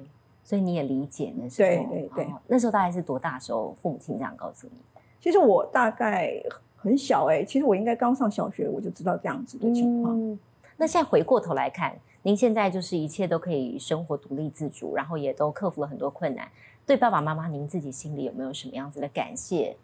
[0.44, 1.70] 所以你也理解那时候。
[1.70, 5.02] 对对对，那时候大概是多大时候，父母亲这样告诉你？
[5.20, 6.42] 其实我大概
[6.76, 10.38] 很小哎，其实我应该刚上小学，我就知道这样子的情况。
[10.78, 11.96] 那现在回过头来看。
[12.24, 16.46] 您现在就是一切都可以生活独立自主，然后也都克服了很多困难。
[16.86, 19.78] 对爸爸妈妈，您自己心里有没有什么样子的感谢？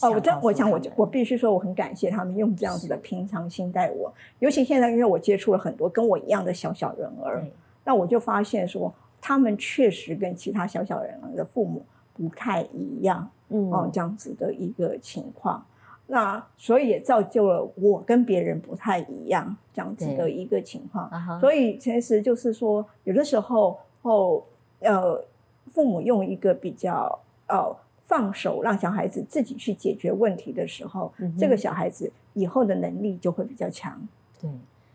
[0.00, 7.44] 哦，我这我想我我必须说我很感谢他们用这样子的平常心待我，尤其现在因为我接触了很多跟我一样的小小人儿，
[7.84, 11.84] 那我就发现说他们确实跟其他小小人儿的父母
[12.14, 15.66] 不太一样，嗯，哦，这样子的一个情况，
[16.06, 24.40] 那所以也造就了我跟别人不太一样这样子的一个情况，所以其实就是说有的时候哦，
[24.78, 25.24] 呃，
[25.72, 27.76] 父母用一个比较呃。
[28.08, 34.00] 放手让小孩子自己去解决问题的时候，这个小孩子以后的能力就会比较强。
[34.40, 34.50] 对，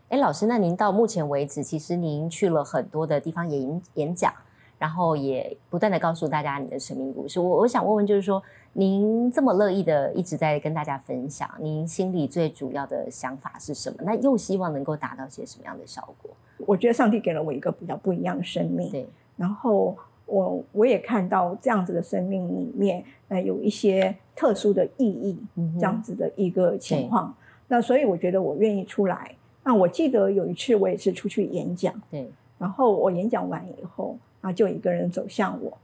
[0.08, 4.34] 哎，老师，那您到目前为止，其实您去了很多的地方演演讲，
[4.80, 7.38] 然后也不断的告诉大家你的生命故事。
[7.38, 13.98] 我我想问问，就是说，您这么乐意的一直在跟大家分享，您心里最主要的想法是什么？
[14.02, 16.32] 那又希望能够达到些什么样的效果？
[16.66, 18.90] 我觉得上帝给了我一个比较不一样的生命。
[18.90, 19.96] 对，然后。
[20.26, 25.38] 我我也看到这样子的生命里面，呃，有一些特殊的意义，
[25.78, 27.34] 这样子的一个情况。
[27.68, 29.34] 那所以我觉得我愿意出来。
[29.62, 32.30] 那我记得有一次我也是出去演讲，对。
[32.58, 35.76] 然后我演讲完以后，啊就一个人走向我，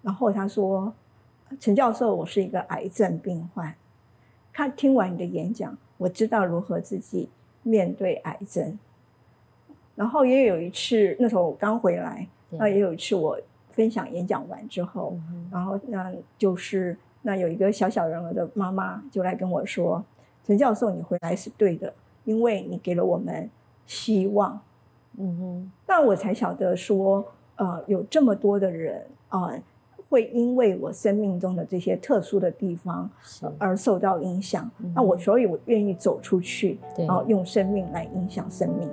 [0.00, 0.92] 然后他说
[1.60, 3.74] ：“陈教授，我是一个癌症病患。
[4.52, 7.28] 他听完你的演讲，我知道如何自己
[7.62, 8.78] 面对癌症。
[9.94, 13.38] 然后也有一次，那时候我刚回来，那也有一次我。”
[13.72, 15.18] 分享演讲完之后，
[15.50, 20.04] 然后那就是那有一个小小人儿的妈妈就来跟我说
[20.46, 21.92] ：“陈教授，你回来是对的，
[22.24, 23.50] 因为你给了我们
[23.86, 24.60] 希望。”
[25.18, 27.24] 嗯哼，那我才晓得说，
[27.56, 29.52] 呃，有这么多的人啊，
[30.08, 33.10] 会因为我生命中的这些特殊的地方
[33.58, 34.70] 而受到影响。
[34.94, 38.88] 那我所以，我愿意走出去，然后用生命来影响生命。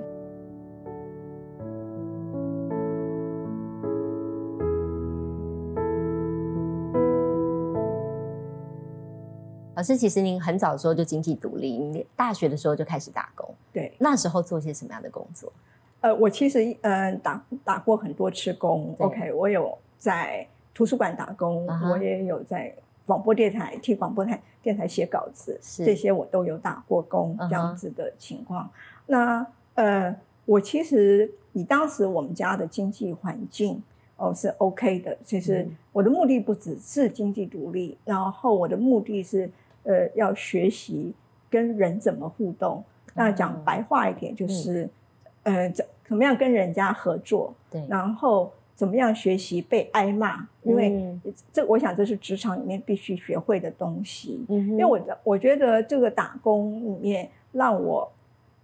[9.80, 13.48] 老师，其实您很早的时候就经济独立，您大学的时候就开始打工。
[13.72, 15.50] 对，那时候做些什么样的工作？
[16.02, 18.94] 呃，我其实呃打打过很多次工。
[18.98, 22.74] OK，我有在图书馆打工，我也有在
[23.06, 28.68] 广播电台替广播台电台写稿子，这些我都有打过工这样子的情况。
[29.06, 30.14] 那呃，
[30.44, 33.82] 我其实以当时我们家的经济环境
[34.18, 35.16] 哦是 OK 的。
[35.24, 39.50] 其实我的目的不只是经济独立，然后我的目的是。
[39.84, 41.12] 呃，要学习
[41.48, 42.84] 跟人怎么互动。
[43.12, 44.88] 那讲白话一点，就是，
[45.42, 47.52] 呃，怎怎么样跟人家合作？
[47.68, 47.84] 对。
[47.88, 50.46] 然后怎么样学习被挨骂？
[50.62, 51.18] 因为
[51.52, 54.44] 这，我想这是职场里面必须学会的东西。
[54.48, 54.70] 嗯。
[54.70, 58.10] 因为我我觉得这个打工里面让我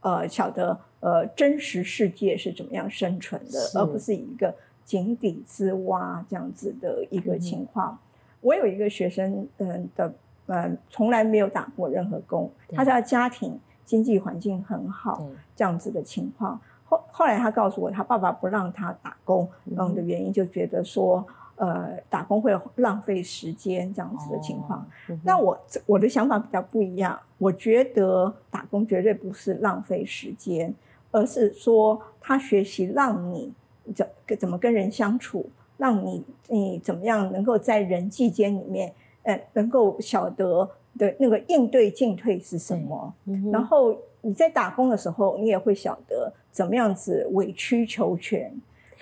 [0.01, 7.99] 呃晓得呃真实世界是怎么样生存的，而不是一个井底之蛙这样子的一个情况。
[8.43, 10.15] 我有一个学生，嗯的。
[10.47, 12.51] 嗯，从来没有打过任何工。
[12.75, 16.61] 他的家庭经济环境很好，这样子的情况。
[16.85, 24.87] 后后来他告诉我，他爸爸不让他打工，嗯的原因就觉得说，呃，打工会浪费时间这样子的情况。
[25.25, 30.73] 那我我的想法比较不一样，我觉得打工绝对不是浪费时间，
[31.11, 33.53] 而是说他学习让你
[33.93, 38.93] 怎怎么跟人相处，让你你怎么样能够在人际间里面。
[39.27, 43.13] 呃，能够晓得的那个应对进退是什么，
[43.53, 48.55] 然后你在打工的时候，你也会晓得怎么样子委曲求全。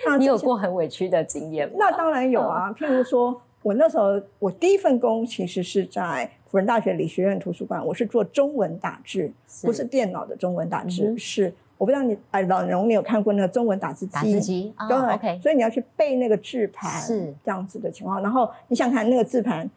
[0.06, 1.74] 那你有过很委屈的经验吗？
[1.78, 2.72] 那当然有啊。
[2.72, 9.30] 譬如说，我那时候我第一份工其实是在辅仁大学理学院图书馆，我是做中文打字，
[9.62, 14.12] 不是电脑的中文打字，是我不知道你哎，老荣你有看过那个中文打字机？
[14.12, 15.38] 打字机，对，OK。
[15.42, 18.22] 所以你要去背那个字盘，是这样子的情况。
[18.22, 19.70] 然后你想看那个字盘。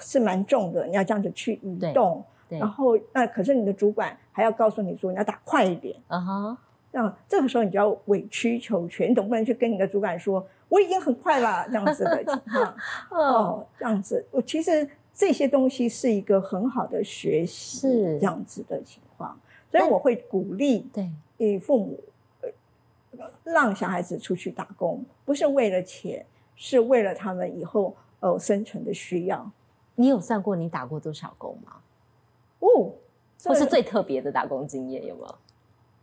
[0.00, 6.58] 是蛮重的，你要这样子去移动，然后那可是你的主管还要告诉你说你要打快一点，啊哈，
[6.92, 12.76] 这样这个时候你就要委曲求全，你总不能去跟你的主管说我已经很快了这样子的情况，
[13.10, 19.38] 哦，这样子，我其实这些东西是一个很好的学习，是这样子的情况，
[19.70, 20.88] 所以我会鼓励
[21.36, 22.00] 对，父母
[23.44, 26.24] 让小孩子出去打工，不是为了钱，
[26.56, 29.50] 是为了他们以后呃生存的需要。
[29.96, 31.72] 你有算过你打过多少工吗？
[32.60, 32.90] 哦，
[33.44, 35.34] 或是最特别的打工经验有没有？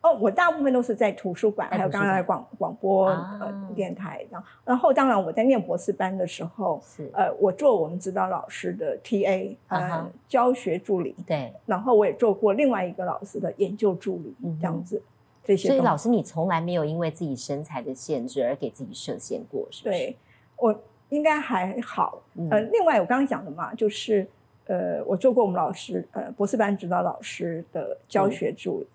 [0.01, 14.99] 哦，我大部分都是在图书馆，还有刚刚在广广播呃电台，然后然后当然我在念博士班的时候，是呃我做我们指导老师的 T A 呃教学助理，对，然后我也做过另外一个老师的研究助理，这样子
[15.43, 15.67] 这些。
[15.67, 19.97] 所以老师你从来没有因为自己身材的限制而给自己设限过，是不是？
[19.97, 20.17] 对
[20.57, 20.75] 我。
[21.11, 24.25] 应该还好，呃，另外我刚刚讲的嘛，就是
[24.65, 28.87] 呃，我做过我们老师呃博士班指导老师的教学助理，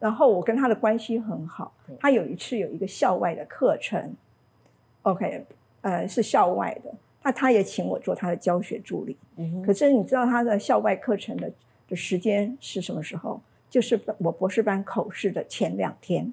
[0.00, 1.72] 然后我跟他的关系很好。
[2.00, 4.14] 他有一次有一个校外的课程
[5.02, 5.44] ，OK，
[5.82, 6.90] 呃，是校外的，
[7.22, 9.16] 那他也请我做他的教学助理。
[9.36, 11.52] 嗯，可是你知道他的校外课程的
[11.88, 13.40] 的时间是什么时候？
[13.68, 16.32] 就是我博士班口试的前两天。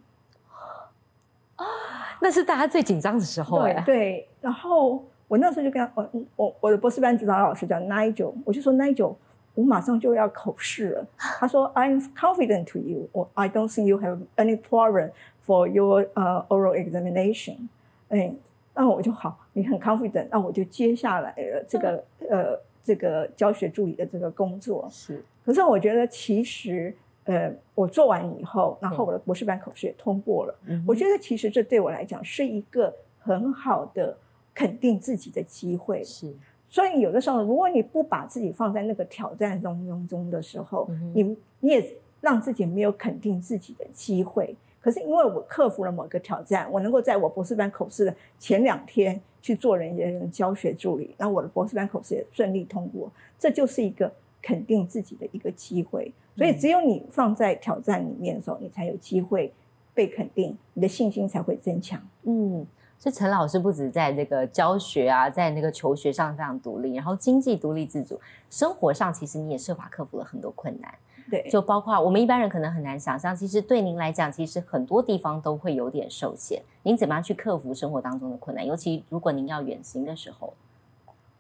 [2.22, 3.84] 啊，那是大家最紧张的时候呀。
[3.86, 5.04] 对，然后。
[5.32, 9.16] 我那时候就跟他，我我我的博士班指导老师叫 Nigel，我就说 Nigel，
[9.56, 11.08] 我马上就要口试了。
[11.16, 15.12] 他说 I'm confident to you, 我 I don't think you have any problem
[15.48, 17.70] for your uh oral examination。
[18.10, 18.34] 哎，
[18.74, 21.34] 那我就好，你很 confident，那我就接下来
[21.66, 24.86] 这个呃这个教学助理的这个工作。
[24.92, 26.94] 是，可是我觉得其实
[27.26, 30.56] 呃我做完以后，然后我的博士班口试也通过了。
[30.68, 34.18] 嗯我觉得其实这对我来讲是一个很好的。
[34.54, 36.30] 肯定自己的机会是，
[36.70, 41.24] 所以有的时候，如果你不把自己放在那个挑战中中中的时候，你
[41.62, 44.54] 你也让自己没有肯定自己的机会。
[44.82, 53.10] 可是因为我克服了某个挑战，我能够在我博士班口试的前两天去做人家教学助理，然后我的博士班口试也顺利通过，
[53.40, 54.12] 这就是一个
[54.42, 56.12] 肯定自己的一个机会。
[56.36, 59.54] 所以只有你放在挑战里面的时候，你才有机会
[59.94, 62.02] 被肯定，你的信心才会增强。
[62.24, 62.66] 嗯。
[62.98, 70.94] 所以陈老师不止在这个教学啊，在那个求学上非常独立，然后经济独立自主，生活上其实你也设法克服了很多困难。
[71.28, 76.62] 对，就包括我们一般人可能很难想象，其实对您来讲，其实很多地方都会有点受限。
[76.84, 78.64] 您怎么样去克服生活当中的困难？
[78.64, 80.54] 尤其如果您要远行的时候。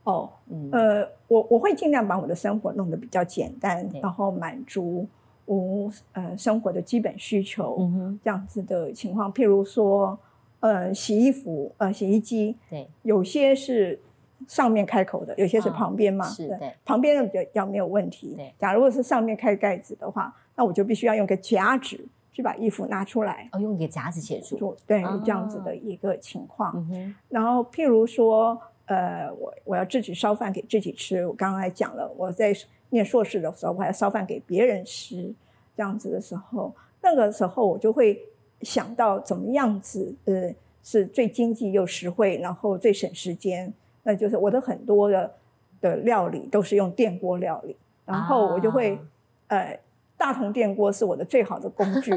[0.03, 5.07] 哦，嗯，呃，我我会尽量把我的生活弄得比较简单，然后满足
[5.45, 10.17] 我呃生活的基本需求，嗯这样子的情况，譬如说。
[10.61, 13.99] 呃，洗衣服，呃，洗衣机，对，有些是
[14.47, 18.35] 上面开口的，有些是旁边嘛，是对，旁边的比较没有问题。
[18.35, 21.99] 对，假如是上面开盖子的话，那我就必须要用个夹子
[22.31, 23.49] 去把衣服拿出来。
[23.53, 24.77] 哦，用一个夹子写住。
[24.85, 26.87] 对，这样子的一个情况。
[27.27, 28.61] 然后，譬如说，
[28.93, 31.25] 呃，我我要自己烧饭给自己吃。
[31.25, 32.53] 我刚刚还讲了，我在
[32.89, 35.33] 念硕士的时候，我还要烧饭给别人吃。
[35.77, 38.21] 这样子的时候，那个时候我就会。
[38.63, 43.73] 想到怎么样子，呃，是最经济又实惠，然后最省时间，
[44.03, 45.33] 那就是我的很多的
[45.81, 47.75] 的料理都是用电锅料理，
[48.05, 48.99] 然后我就会，
[49.47, 49.79] 呃，
[50.15, 52.11] 大同电锅是我的最好的工具，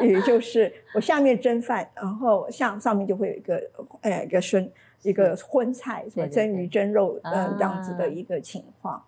[0.00, 3.62] 也就是我下面蒸饭，然后下上面就会有一个，
[4.00, 4.72] 呃，一个荤
[5.04, 9.00] 一个荤菜，什么蒸鱼蒸肉，嗯，这样子的一个情况，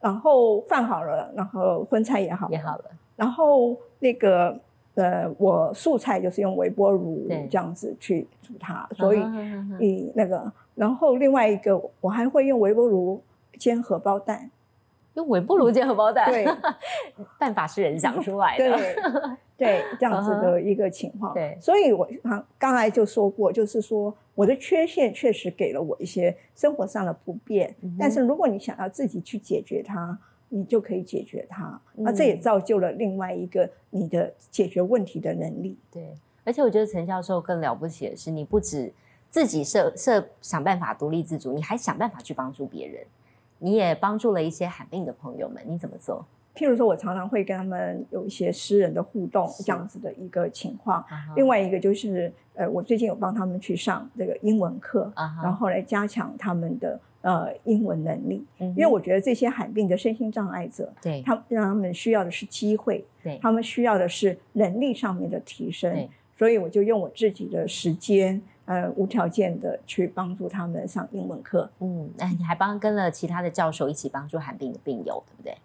[0.00, 2.84] 然后饭好了，然后荤菜也好，也好了，
[3.16, 4.56] 然后那个。
[4.94, 9.20] 呃，我素菜就是用微波炉这样子去煮它，所以
[9.78, 13.22] 以那个，然后另外一个我还会用微波炉
[13.60, 14.50] 煎荷包蛋，
[15.18, 16.46] 用微波炉煎荷包蛋，对，
[17.38, 18.96] 办法是人想出来的，对，
[19.56, 30.18] 对，这样子的一个情况，对，所以我刚刚才就说过，就是说我的缺陷确实给了我一些生活上的不便，但是如果你想要自己去解决它。
[30.50, 35.76] 你就可以解决它，那这也造就了另外一个你的解决问题的能力。
[35.92, 36.10] 对，
[36.42, 38.90] 而且我觉得陈教授更了不起的是，你不止
[39.28, 43.04] 自己设设想办法独立自主，你还想办法去帮助别人，
[43.58, 45.62] 你也帮助了一些罕病的朋友们。
[45.66, 46.24] 你怎么做？
[46.54, 51.04] 譬如说，我常常会跟他们有一些私人的互动，这样子的一个情况。
[51.36, 57.00] 另外一个就是，呃，我最近有帮他们去上这个英文课，然后来加强他们的。
[57.20, 71.70] 呃，英文能力，因为我觉得这些罕病的身心障碍者，对，他让他们需要的是机会，对，他们需要的是能力上面的提升，所以我就用我自己的时间，呃，无条件的去帮助他们上英文课。
[71.80, 75.56] 嗯，哎，你还帮跟了其他的教授一起帮助罕病的病友，对不对？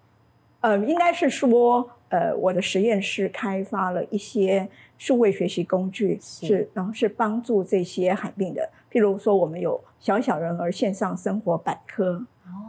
[0.62, 4.66] 呃，应该是说，呃，我的实验室开发了一些
[4.98, 8.70] 数位学习工具，是，然后是帮助这些罕病的。
[8.90, 12.26] 譬如说，我们有小小人儿线上生活百科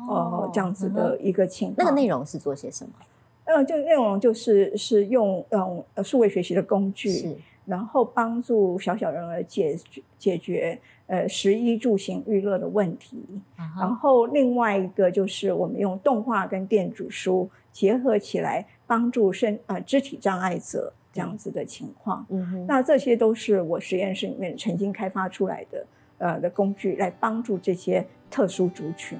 [0.08, 1.76] 哦，这样子的一个情况。
[1.78, 2.90] 那个内容是做些什么？
[3.44, 9.76] 呃，就内容就是是用用数位学习的工具，然后帮助小小人儿解
[10.18, 13.24] 解决呃食衣住行娱乐的问题。
[13.78, 22.26] 然后另外一个就是我们用动画跟电子书结合起来，帮助身呃肢体障碍者这样子的情况。
[22.30, 25.86] 嗯哼，那这些都是我实验室里面曾经开发出来的。
[26.18, 29.18] 呃的工具来帮助这些特殊族群。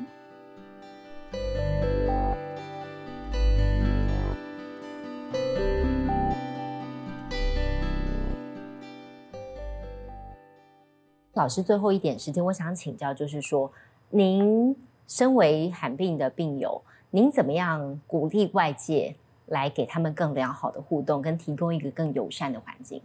[11.34, 13.70] 老师，最后一点时间，我想请教，就是说，
[14.10, 14.74] 您
[15.08, 16.80] 身为罕病的病友，
[17.10, 19.12] 您怎么样鼓励外界
[19.46, 23.02] 来给他们更良好的互动，跟提供一个更友善的环境？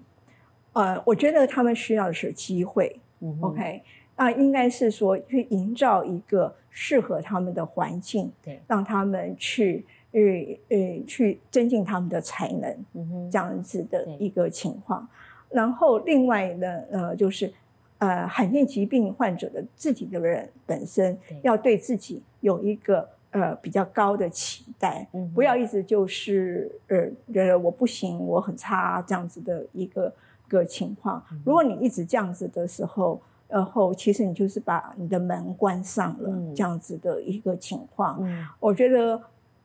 [0.74, 3.00] 呃，我觉得他们需要的是机会。
[3.22, 3.82] 嗯 OK，
[4.16, 10.22] 那应该是说去营造一个适合他们的环境，对，让他们去呃
[10.70, 15.06] 呃去增进他们的才能，嗯哼，这样子的一个情况。
[15.50, 17.52] 然后另外呢，呃，就是
[18.00, 30.12] 呃罕见疾病患者的自己的人本身要对自己有一个呃比较高的期待，嗯不要一直就是呃觉得我不行，我很差这样子的一个
[30.48, 31.24] 个情况。
[31.32, 38.18] 嗯如果你一直这样子的时候，然后其实你就是把你的门关上了，嗯这样子的一个情况。
[38.22, 39.22] 嗯我觉得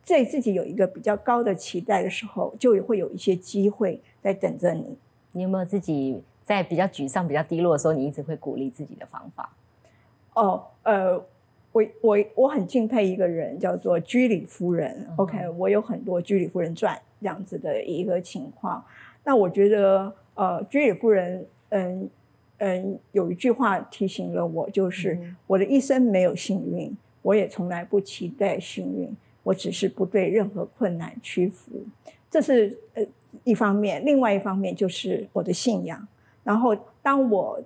[0.06, 4.98] 对自己有一个比较高的期待的时候，就会有一些机会在等着你。
[5.32, 9.50] 你有没有自己在比较沮丧、比较低落的时候，你一直会鼓励自己的方法？
[10.34, 11.16] 哦，呃，
[11.72, 15.06] 我我我很敬佩一个人，叫做居里夫人。
[15.08, 18.84] 嗯 OK，我有很多居里夫人传这样子的一个情况。
[19.24, 22.08] 那我觉得，呃，居里夫人，嗯
[22.58, 31.72] 嗯，有一句话提醒了我，就是、嗯我的一生没有幸运，我也从来不期待幸运，我只是不对任何困难屈服。
[32.30, 33.04] 这是呃
[33.44, 36.06] 一方面，另外一方面就是我的信仰。
[36.44, 37.60] 然后当我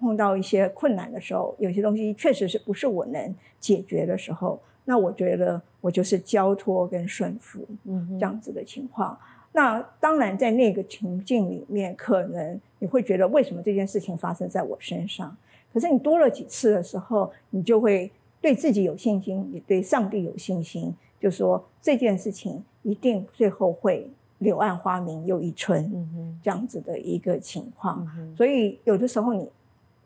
[0.00, 9.16] 碰到一些困难的时候，有些东西确实是不是我能解决的时候，那我觉得我就是交托跟顺服嗯哼这样子的情况。
[9.52, 15.36] 那当然，在那个情境里面，可能你会觉得为什么这件事情发生在我身上？
[15.72, 18.10] 可是你多了几次的时候，你就会
[18.40, 24.10] 对自己有信心，也对上帝有信心，就说这件事情一定最后会
[24.42, 28.06] 柳暗花明又一村这样子的一个情况。
[28.16, 29.48] 嗯所以有的时候你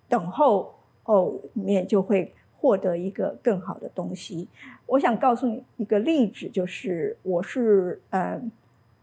[0.08, 0.74] 等候
[1.04, 4.48] 哦，里面就会获得一个更好的东西。
[4.86, 8.50] 我想告诉你一个例子，就是我是嗯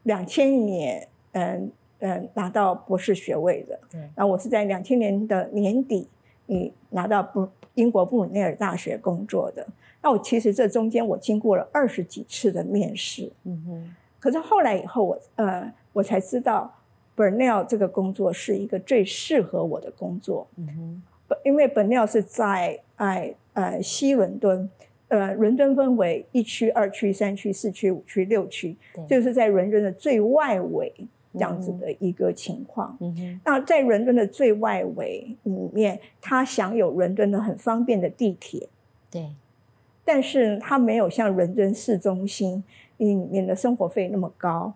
[0.03, 3.79] 两千年嗯嗯拿到博士学位的，
[4.15, 6.07] 然后我是在两千年的年底，
[6.45, 9.65] 你拿到布英国布鲁内尔大学工作的。
[10.01, 16.73] 那我其实这中间我经过了二十几次的面试，嗯哼可是后来以后我，呃我才知道
[17.13, 21.01] Burnell 这个工作是一个最适合我的工作，嗯哼
[21.43, 24.69] 因为 Burnell 是在哎呃西伦敦，
[25.09, 28.77] 呃伦敦分为一区、二区、三区、四区、五区、六区，
[29.09, 30.93] 就是在伦敦的最外围
[31.33, 32.95] 这样子的一个情况。
[33.01, 38.69] 嗯哼那在伦敦的最外围里面，它享有伦敦的很方便的地铁，
[39.11, 39.27] 对，
[40.05, 42.63] 但是它没有像伦敦市中心
[42.97, 44.73] 里面的生活费那么高。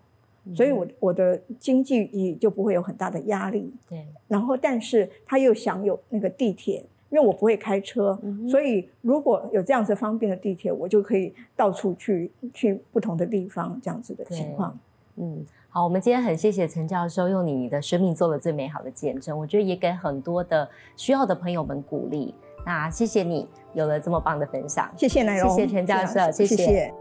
[0.54, 3.70] 所以我我的经济也就不会有很大的压力。
[3.86, 6.76] 对，然后，但是他又享有那个地铁，
[7.10, 14.78] 因为我不会开车，嗯所以如果有这样子方便的地铁，我就可以到处去去不同的地方这样子的情况。
[15.16, 20.66] 嗯，好，我们今天很谢谢陈教授用你的生命做了最美好的见证，我觉得也给很多的
[20.96, 22.34] 需要的朋友们鼓励。
[22.64, 26.94] 那谢谢你有了这么棒的分享，谢谢奶蓉，谢谢陈教授谢谢